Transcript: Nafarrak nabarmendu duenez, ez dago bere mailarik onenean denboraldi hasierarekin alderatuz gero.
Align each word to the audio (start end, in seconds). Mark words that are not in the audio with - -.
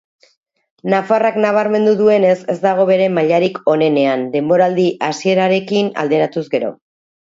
Nafarrak 0.93 1.35
nabarmendu 1.43 1.91
duenez, 1.99 2.37
ez 2.53 2.57
dago 2.63 2.85
bere 2.91 3.09
mailarik 3.19 3.61
onenean 3.75 4.25
denboraldi 4.37 4.87
hasierarekin 5.11 5.93
alderatuz 6.07 6.47
gero. 6.57 6.73